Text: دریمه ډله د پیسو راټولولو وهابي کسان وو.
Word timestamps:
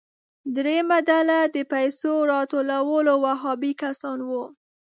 دریمه 0.55 0.97
ډله 1.09 1.37
د 1.55 1.57
پیسو 1.71 2.11
راټولولو 2.33 3.13
وهابي 3.23 3.73
کسان 3.81 4.19
وو. 4.29 4.43